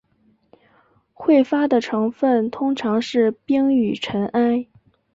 [1.15, 4.65] 彗发的成分通常是冰与尘埃。